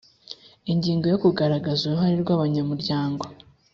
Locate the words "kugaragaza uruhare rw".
1.23-2.29